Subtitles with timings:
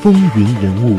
[0.00, 0.96] 风云人物。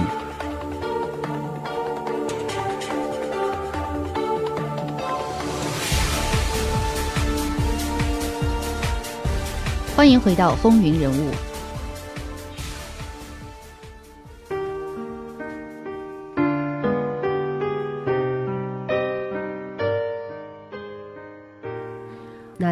[9.95, 11.48] 欢迎回到风云人物。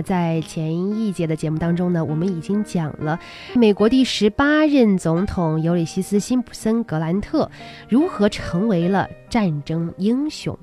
[0.08, 3.20] 在前一节的节目当中呢，我们已经讲了
[3.56, 7.52] 美国第十八任总统尤里西斯·辛普森·格兰特
[7.90, 10.58] 如何成为了战争英雄。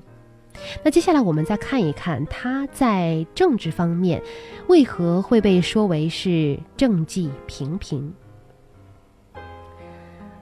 [0.83, 4.19] 那接下来我们再看一看他在政治方面
[4.67, 8.11] 为何会被说为是政绩平平。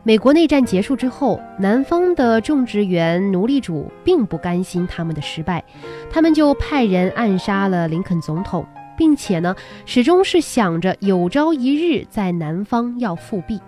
[0.04, 5.62] 美国内战结束之后，南方的种植园奴隶主并不甘心他们的失败，
[6.10, 8.66] 他们就派人暗杀了林肯总统，
[8.98, 13.60] 并且呢，始终是想着有朝一日在南方要复辟。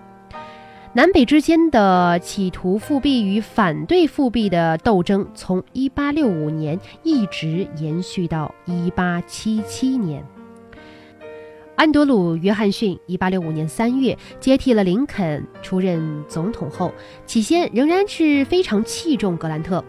[0.93, 10.34] 南北之间的企图复辟与反对复辟的斗争，从1865年一直延续到1877年。
[11.75, 16.93] 安德鲁·约翰逊1865年3月接替了林肯出任总统后，
[17.25, 19.83] 起先仍然是非常器重格兰特。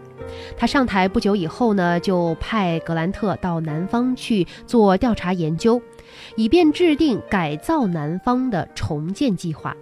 [0.57, 5.81] 他上台不久以后呢，就派格兰特到南方去做调查研究，
[6.35, 9.73] 以便制定改造南方的重建计划。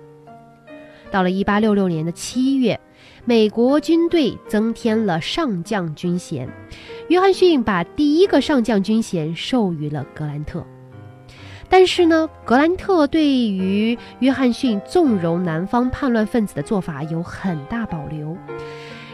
[1.10, 2.80] 到了1866年的7月，
[3.26, 6.48] 美国军队增添了上将军衔，
[7.10, 10.64] 约翰逊把第一个上将军衔授予了格兰特。
[11.70, 18.38] 但是呢，格兰特对于约翰逊纵容南方叛乱分子的做法有很大保留。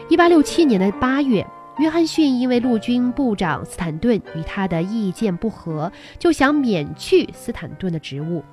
[0.08, 1.46] 一八六七年的八月，
[1.78, 8.44] 约翰逊因为陆军部长斯坦顿与他的意见不合，就想免去斯坦顿的职务，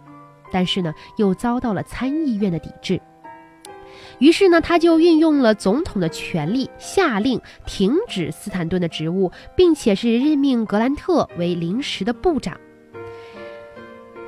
[0.51, 2.99] 但是呢，又遭到了参议院的抵制。
[4.19, 12.57] 于是呢，他就运用了总统的权力，下令停止斯坦顿的职务，并且是任命格兰特为临时的部长。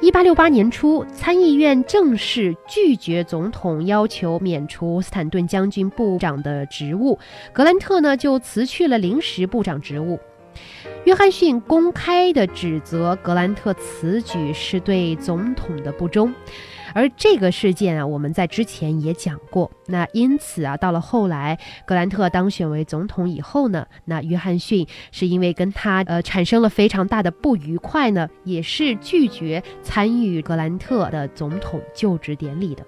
[0.01, 7.19] 一八六八年初，参议院正式拒绝总统要求免除斯坦顿将军部长的职务，
[7.53, 10.19] 格兰特呢就辞去了临时部长职务。
[11.05, 16.33] 约翰逊公开的指责格兰特此举是对总统的不忠。
[16.93, 19.71] 而这个事件啊，我们在之前也讲过。
[19.87, 32.85] 那因此啊，到了后来，格兰特当选为总统以后呢，那约翰逊是因为跟他呃产生了非常大的不愉快呢，也是拒绝参与格兰特的总统就职典礼的。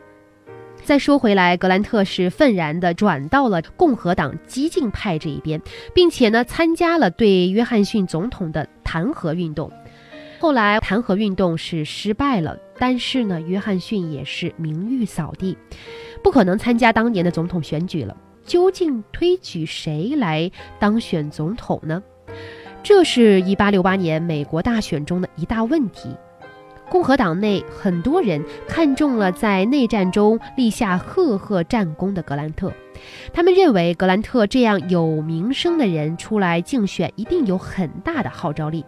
[0.84, 5.62] 再说回来，格兰特是愤然地转到了共和党激进派这一边，
[5.94, 9.72] 并且呢，参加了对约翰逊总统的弹劾运动。
[10.40, 15.58] 后来弹劾运动是失败了，但是呢，约翰逊也是名誉扫地，
[16.24, 18.16] 不可能参加当年的总统选举了。
[18.46, 22.04] 究竟推举谁来当选总统呢？
[22.84, 26.10] 这是一八六八年美国大选中的一大问题。
[26.90, 32.72] 共和党内很多人看中了在内战中立下赫赫战功的格兰特，
[33.32, 38.84] 他们认为格兰特这样有名声的人出来竞选，一定有很大的号召力。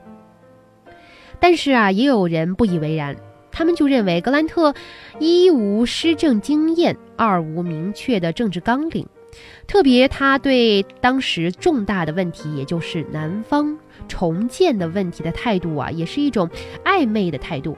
[1.39, 3.15] 但是啊，也有人不以为然，
[3.55, 4.75] 他们就认为格兰特
[5.17, 9.07] 一无施政经验，二无明确的政治纲领，
[9.65, 13.77] 特别他对当时重大的问题，也就是南方
[14.09, 16.49] 重建的问题的态度啊，也是一种
[16.83, 17.77] 暧昧的态度。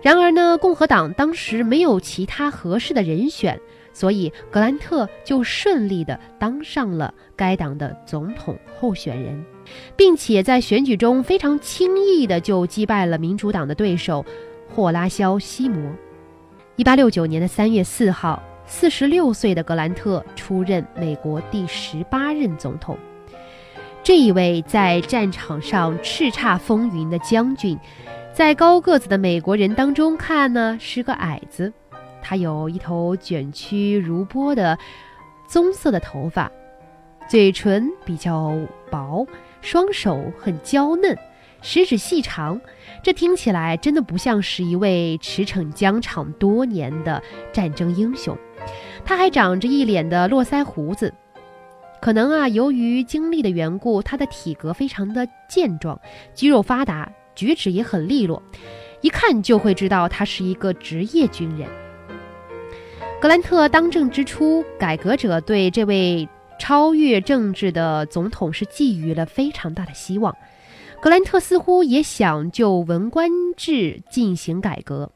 [0.00, 3.60] 然而呢，共和党当时没有其他合适的人选，
[3.92, 9.44] 所以格兰特就顺利的当上了该党的总统候选人。
[9.96, 14.24] 并且在选举中非常轻易的就击败了民主党的对手
[14.74, 15.92] 霍拉肖·西摩。
[16.76, 22.96] 一八六九年的三月四号，四十六岁的格兰特出任美国第十八任总统。
[24.02, 27.78] 这一位在战场上叱咤风云的将军，
[28.32, 31.72] 在高个子的美国人当中看呢是个矮子。
[32.22, 34.78] 他有一头卷曲如波的
[35.46, 36.50] 棕色的头发，
[37.28, 38.56] 嘴唇比较
[38.90, 39.26] 薄。
[39.60, 41.16] 双手很娇嫩，
[41.62, 42.60] 食指细长，
[43.02, 47.22] 这听起来真的不像是一位驰骋疆场多年的
[47.52, 48.36] 战争英雄。
[49.04, 51.14] 他还长着一脸的络腮胡子，
[52.00, 55.98] 可能啊，由于经历的缘故，他的体格非常的健壮，
[56.34, 58.42] 肌肉发达，举止也很利落，
[59.00, 61.68] 一看就会知道他是一个职业军人。
[63.20, 66.28] 格兰特当政之初，改革者对这位。
[66.58, 70.36] 超越政治的总统是寄予了非常大的希望，
[71.02, 75.10] 格兰特似乎也想就文官制进行改革。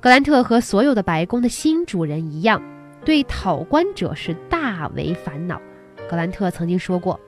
[0.00, 2.62] 格兰特和所有的白宫的新主人一样，
[3.04, 5.60] 对讨官者是大为烦恼。
[6.08, 7.20] 格兰特曾经说过，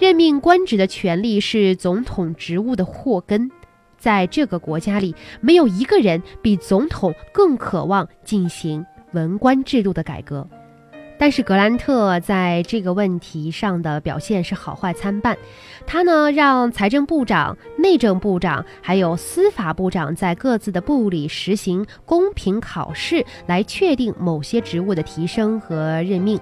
[0.00, 3.48] 任命官职的权利是总统职务的祸根。
[3.96, 10.44] 在这个国家里，没有一个人比总统更渴望进行文官制度的改革。
[11.20, 15.36] 但是格兰特在这个问题上的表现是好坏参半。
[15.86, 26.40] 他呢，让财政部长、内政部长还有司法部长在各自的部里实行公平考试，来确定某些职务的提升和任命。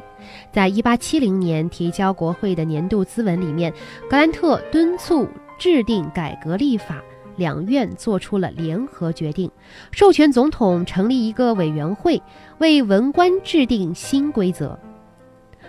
[0.53, 3.73] 在一八七零年提交国会的年度咨文里面，
[4.09, 5.29] 格兰特敦促
[5.59, 7.03] 制定改革立法。
[7.39, 9.51] 两院做出了联合决定，
[9.91, 12.21] 授权总统成立一个委员会，
[12.59, 14.79] 为文官制定新规则。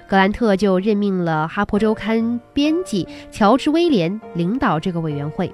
[0.10, 2.20] 格兰特就任命了《哈珀周刊》
[2.52, 5.54] 编辑乔治·威廉领导这个委员会。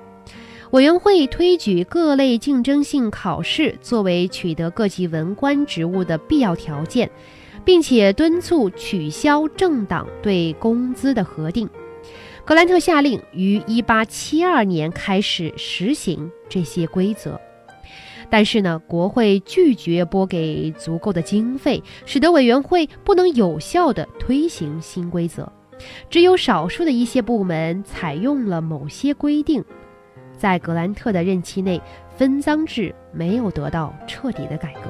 [0.71, 7.09] 委员会推举各类竞争性考试作为取得各级文官职务的必要条件，
[7.63, 11.69] 并且敦促取消政党对工资的核定。
[12.45, 17.41] 格兰特下令于1872年开始实行这些规则，
[18.29, 25.51] 但是呢，国会拒绝拨给足够的经费，使得委员会不能有效地推行新规则。
[26.07, 29.65] 只有少数的一些部门采用了某些规定。
[30.37, 31.81] 在格兰特的任期内，
[32.15, 34.81] 分赃制没有得到彻底的改革。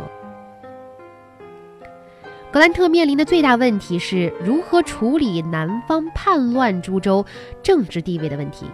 [2.55, 7.25] 格兰特面临的最大问题是如何处理南方叛乱诸州
[7.61, 8.65] 政治地位的问题。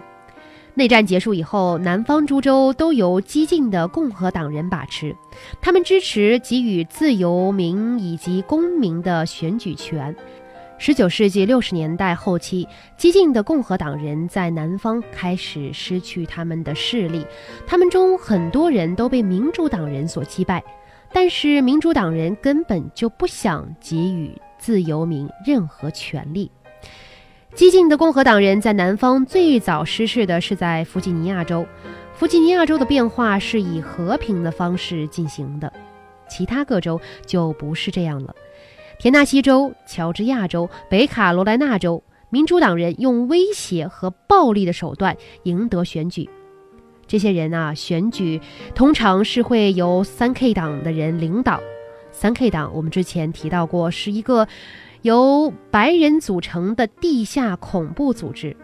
[0.74, 5.16] 内战结束以后，南方诸州都由激进的共和党人把持，
[5.60, 10.14] 他们支持给予自由民以及公民的选举权。
[10.78, 17.26] 十九世纪六十年代后期，激进的共和党人在南方开始失去他们的势力，
[17.66, 20.62] 他们中很多人都被民主党人所击败。
[21.12, 26.50] 但是民主党人根本就不想给予自由民任何权利。
[27.54, 31.66] 激进的共和党人在南方最早失势的是在弗吉尼亚州。
[32.14, 35.70] 弗吉尼亚州的变化是以和平的方式进行的，
[36.28, 38.34] 其他各州就不是这样了。
[38.98, 46.30] 田纳西州、乔治亚州、北卡罗来纳州，民主党人用威胁和暴力的手段赢得选举。
[47.12, 48.40] 这些人啊，选举
[48.74, 51.60] 通常是会由三 K 党的人领导。
[52.10, 54.48] 三 K 党我们之前提到过，是一个
[55.02, 58.56] 由白人组成的地下恐怖组织。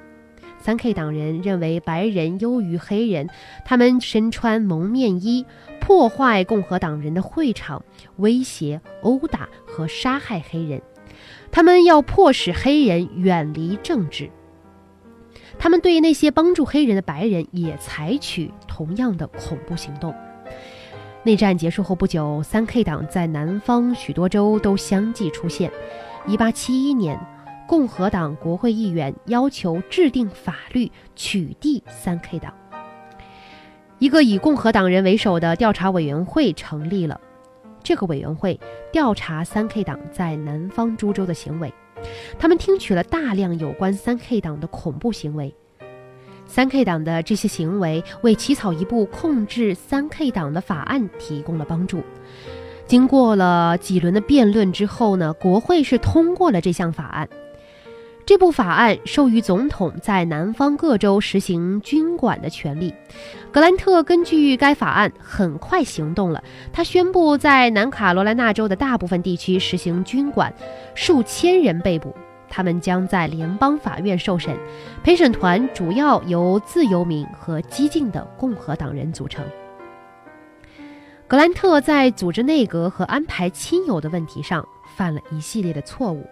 [0.58, 3.28] 三 K 党人认为白人优于黑人，
[3.66, 5.44] 他们身穿蒙面衣，
[5.78, 7.84] 破坏共和党人的会场，
[8.16, 10.80] 威胁、殴打和杀害黑人。
[11.52, 14.30] 他们要迫使黑人远离政治。
[15.58, 20.14] 他们对那些帮助黑人的白人也采取同样的恐怖行动。
[21.24, 25.70] 内战结束后不久，三 K 党在南方许多州都相继出现。
[26.26, 27.20] 1871年，
[27.66, 32.54] 共和党国会议员要求制定法律取缔三 K 党。
[33.98, 37.20] 一个以共和党人为首的调查委员会成立了，
[37.82, 38.58] 这个委员会
[38.92, 41.70] 调查三 K 党在南方诸州的行为。
[42.38, 45.54] 他们听取了大量有关三 K 党的恐怖行为。
[46.46, 52.02] 三 K 党的这些行为为起草一部控制三 K 党的法案提供了帮助。
[52.86, 57.28] 经过了几轮的辩论之后呢，国会是通过了这项法案。
[58.28, 62.92] 这部法案授予总统在南方各州实行军管的权利。
[63.50, 70.52] 格兰特根据该法案很快行动了，他宣布在南卡罗来纳州的大部分地区实行军管，
[70.94, 72.14] 数千人被捕，
[72.50, 74.54] 他们将在联邦法院受审，
[75.02, 79.42] 陪审团主要由自由民和激进的共和党人组成。
[81.26, 84.66] 格兰特在组织内阁和安排亲友的问题上
[84.96, 86.26] 犯了一系列的错误。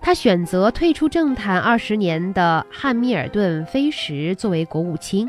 [0.00, 5.28] 他选择退出政坛二十年的汉密尔顿·菲什作为国务卿，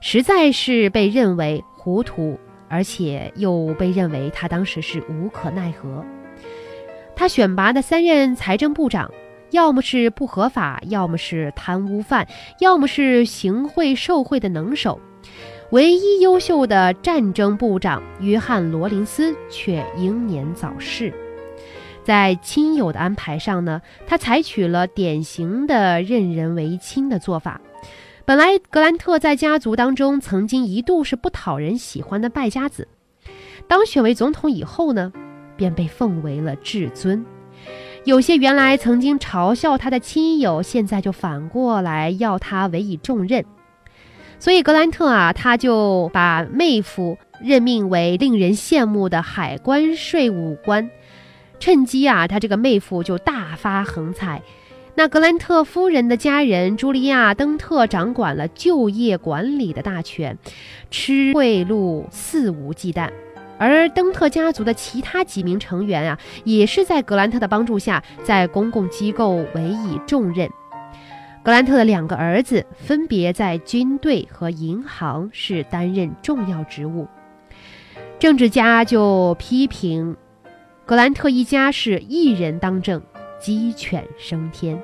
[0.00, 2.38] 实在是被认为糊涂，
[2.68, 6.04] 而且又被认为他当时是无可奈何。
[7.14, 9.10] 他选拔的三任财政部长，
[9.50, 12.26] 要么是不合法，要么是贪污犯，
[12.60, 14.98] 要么是行贿受贿的能手。
[15.70, 21.12] 唯一优秀的战争部长约翰·罗林斯却英年早逝。
[22.10, 27.60] 在亲友的安排上呢，他采取了典型的任人唯亲的做法。
[28.24, 32.88] 本来格兰特在家族当中曾经一度是不讨人喜欢的败家子，
[33.68, 35.12] 当选为总统以后呢，
[35.56, 37.24] 便被奉为了至尊。
[38.02, 43.44] 有些原来曾经嘲笑他的亲友，现在就反过来要他委以重任。
[44.40, 50.90] 所以格兰特啊，他就把妹夫任命为令人羡慕的海关税务官。
[51.60, 54.42] 趁机啊，他这个妹夫就大发横财。
[54.96, 60.36] 那格兰特夫人的家人茱莉亚·登特掌管了就业管理的大权，
[60.90, 63.08] 吃贿赂肆无忌惮。
[63.58, 70.50] 而登特家族的其他几名成员啊，也是在格兰特的帮助下，在公共机构委以重任。
[71.42, 77.06] 格兰特的两个儿子分别在军队和银行是担任重要职务。
[78.18, 80.16] 政治家就批评
[80.86, 83.00] 格兰特一家是一人当政，
[83.40, 84.80] 鸡犬升天。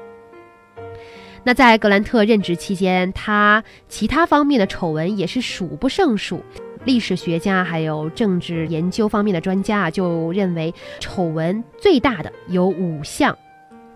[1.43, 6.43] 那在格兰特任职期间，他其他方面的丑闻也是数不胜数。
[6.85, 13.37] 历史学家还有政治研究方面的专家啊，就认为丑闻最大的有五项。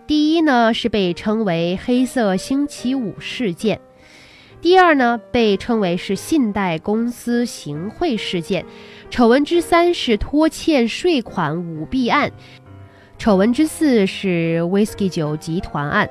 [0.08, 3.78] 第一呢，是被称为“黑色星期五事件”；
[4.62, 8.62] 第二呢，被称为是“信贷公司行贿事件”；
[9.10, 12.28] 丑闻之三是拖欠税款舞弊案；
[13.16, 16.06] 丑闻之四是 Whisky 酒集团案；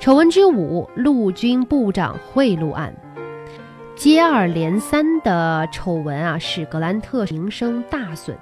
[0.00, 2.94] 丑闻之五，陆军部长贿赂案。
[4.00, 8.34] 接二连三的丑闻啊，使格兰特名声大损，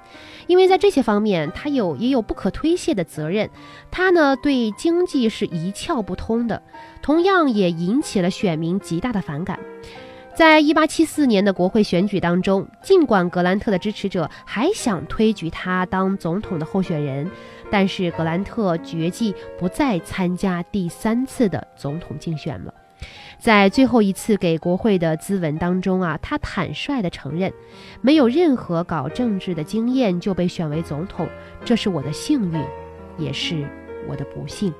[0.47, 3.49] 因为在这些方面他有也有不可推卸的责任。
[3.91, 6.63] 他呢对经济是一窍不通的，
[7.01, 9.59] 同样也引起了选民极大的反感。
[10.33, 17.29] 在一八七四年的国会选举当中，尽管格兰特的支持者还想推举他当总统的候选人，
[17.69, 22.73] 但是格兰特决计不再参加第三次的总统竞选了。
[23.39, 27.51] 在最后一次给国会的咨文当中啊，他坦率地承认，
[28.01, 31.27] 没有任何搞政治的经验就被选为总统，
[31.63, 32.61] 这是我的幸运，
[33.17, 33.65] 也是
[34.09, 34.73] 我的不幸。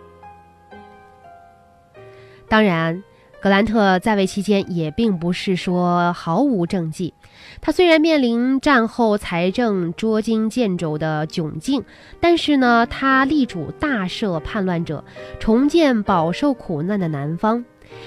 [2.49, 3.01] 当然，
[3.41, 7.13] 格兰特在位期间也并不是说毫无政绩。
[7.61, 11.85] 他虽然面临战后财政捉襟见肘的窘境，
[12.19, 15.05] 但是呢，他力主大赦叛乱者，
[15.39, 17.63] 重建饱受苦难的南方。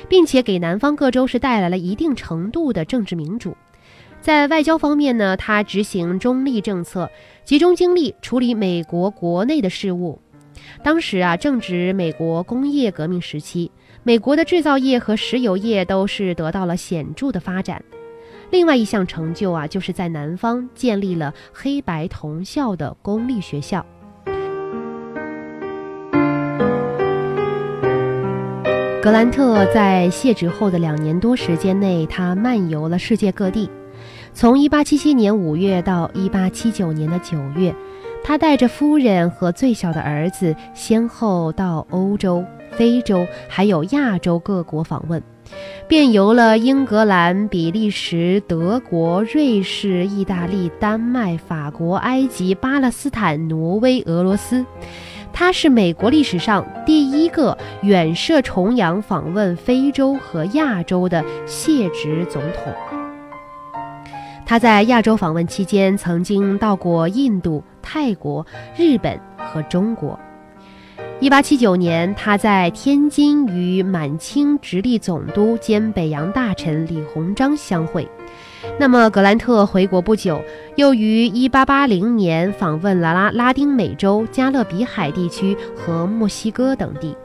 [0.08, 3.56] 并且给南方各州是带来了一定程度的政治民主。
[4.20, 7.10] 在外交方面呢，他执行中立政策，
[7.44, 10.20] 集中精力处理美国国内的事务。
[10.84, 13.72] 当时啊，正值美国工业革命时期，
[14.04, 17.82] 美国的制造业和石油业都是得到了显著的发展。
[18.50, 23.84] 另外一项成就啊，就是在南方建立了黑白同校的公立学校。
[29.02, 33.68] 格兰特在卸职后的两年多时间内，他漫游了世界各地。
[34.32, 37.74] 从1877年5月到1879年的9月，
[38.22, 45.20] 他带着夫人和最小的儿子，先后到欧洲、非洲还有亚洲各国访问，
[45.88, 54.64] 遍游了英格兰、比利时、德国、瑞士、意大利、丹麦、法国、埃及、巴勒斯坦、挪威、俄罗斯。
[55.32, 62.72] 他是美国历史上第一个远涉重洋访问非洲和亚洲的卸职总统。
[64.44, 68.46] 他在亚洲访问期间，曾经到过印度、泰国、
[68.76, 70.18] 日本和中国。
[71.20, 78.06] 1879年，他在天津与满清直隶总督兼北洋大臣李鸿章相会。
[78.78, 80.40] 那么，格兰特回国不久，
[80.76, 87.16] 又于1880年访问了拉拉丁美洲、加勒比海地区和墨西哥等地，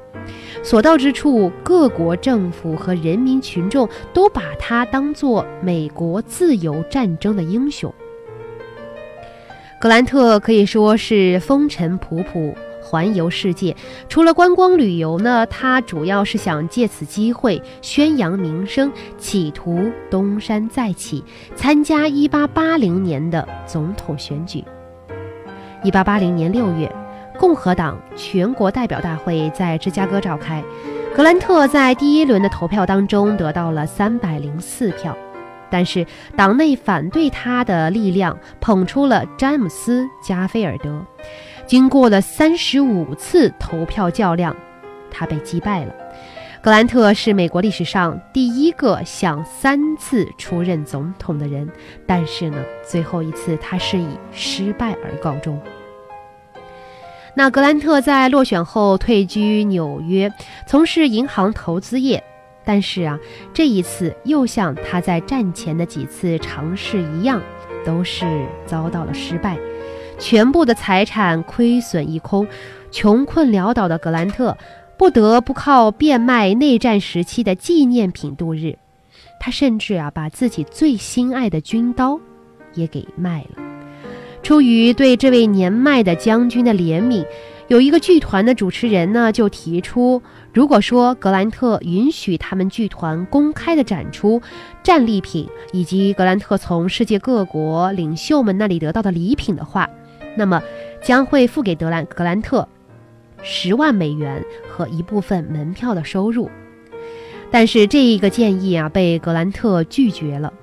[0.64, 7.94] 所到之处，各国政府和人民群众都把他当作美国自由战争的英雄。
[9.80, 12.54] 格兰特可以说是风尘仆仆。
[12.88, 13.76] 环游世界，
[14.08, 21.22] 除了观光旅游呢，他主要是想借此机会宣扬名声，企图东山再起，
[21.54, 24.64] 参加1880年的总统选举。
[25.84, 26.90] 1880年6月，
[27.38, 30.64] 共和党全国代表大会在芝加哥召开，
[31.14, 35.16] 格兰特在第一轮的投票当中得到了304票，
[35.70, 41.06] 但是党内反对他的力量捧出了詹姆斯·加菲尔德。
[41.68, 44.56] 经过了三十五次投票较量，
[45.12, 45.94] 他被击败了。
[46.62, 51.70] 格兰特是美国历史上第一个想三次出任总统的人，
[52.06, 55.62] 但是呢，最后一次他是以失败而告终。
[57.36, 60.34] 那格兰特在落选后退居纽约，
[60.66, 62.24] 从事银行投资业，
[62.66, 63.20] 但是啊，
[63.54, 67.42] 这一次又像他在战前的几次尝试一样，
[67.86, 68.26] 都是
[68.66, 69.58] 遭到了失败。
[70.20, 72.48] 全部的财产亏损一空，
[72.92, 74.58] 穷困潦倒的格兰特
[74.98, 78.78] 不得不靠变卖内战时期的纪念品度日。
[79.40, 82.20] 他甚至啊，把自己最心爱的军刀
[82.74, 83.64] 也给卖了。
[84.42, 87.26] 出于对这位年迈的将军的怜悯，
[87.68, 90.22] 有一个剧团的主持人呢，就提出，
[90.54, 94.42] 如果说格兰特允许他们剧团公开的展出
[94.82, 99.88] 战利品以及格兰特从世界各国领袖们那里得到的礼品的话，
[100.38, 100.62] 那么
[101.02, 102.68] 将会付给德兰格兰特
[103.42, 106.50] 十万美元和一部分门票的收入。
[107.50, 110.54] 但是这一个建议啊，被格兰特拒绝了。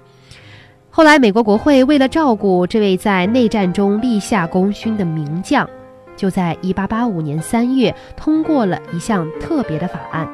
[0.90, 5.68] 后来，美国国会为了照顾这位在内战中立下功勋的名将，
[6.14, 10.28] 就在1885年3月通过了一项特别的法案。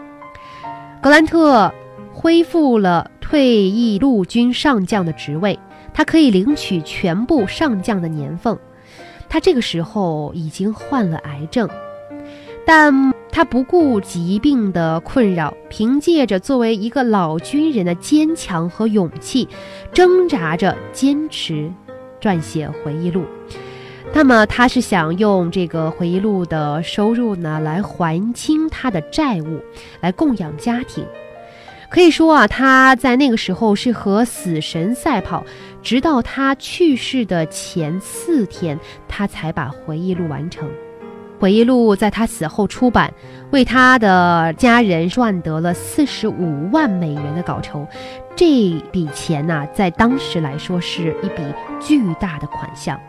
[1.01, 1.73] 格兰特
[2.13, 5.59] 恢复了退役陆军上将的职位，
[5.95, 8.59] 他可以领取全部上将的年俸。
[9.31, 11.67] 他这个时候已经患了癌症，
[12.67, 13.15] 但。
[13.33, 19.49] 他不顾疾病的困扰，凭借着作为一个老军人的坚强和勇气，
[19.93, 21.73] 挣扎着坚持
[22.21, 23.23] 撰写回忆录。
[24.13, 29.61] 那么，他是想用这个回忆录的收入呢，来还清他的债务，
[30.01, 31.07] 来供养家庭。
[31.91, 35.45] 可以说啊，他在那个时候是和死神赛跑，
[35.83, 38.79] 直到他去世的前四天，
[39.09, 40.71] 他才把回忆录完成。
[41.41, 43.13] 回忆录在他死后出版，
[43.51, 47.85] 为他的家人赚得了四十五万美元的稿酬。
[48.37, 48.47] 这
[48.93, 51.43] 笔钱呢，在当时来说是一笔
[51.81, 53.01] 巨大的款项。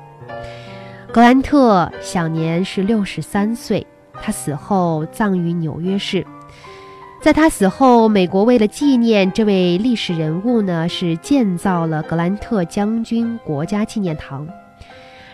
[1.12, 3.86] 格兰特享年是六十三岁，
[4.22, 6.26] 他死后葬于纽约市。
[7.22, 14.48] 在他死后，美国为了纪念这位历史人物呢，是建造了格兰特将军国家纪念堂。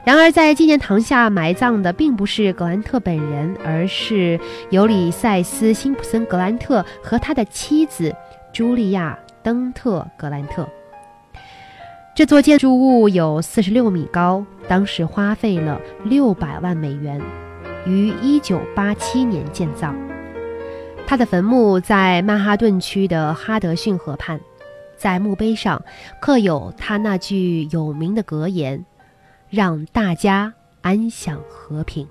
[0.04, 4.38] 然而，在纪念堂下埋葬的并不是格兰特本人，而是
[4.70, 8.14] 尤里塞斯·辛普森·格兰特和他的妻子
[8.52, 10.68] 茱莉亚·登特·格兰特。
[12.14, 17.22] 这座建筑物有四十六米高，当时花费了六百万美元，
[17.86, 19.94] 于一九八七年建造。
[21.08, 24.40] 他的坟墓在曼哈顿区的哈德逊河畔，
[24.96, 25.82] 在墓碑上
[26.20, 28.86] 刻有他那句有名的格言。
[29.50, 32.06] 让大家安享和平。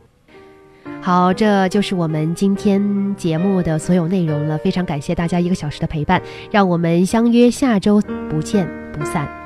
[1.03, 4.57] 好，这就是我们今天节目的所有内容了。
[4.57, 9.46] 非常感谢大家一个小时的陪伴，让我们相约下周不见不散。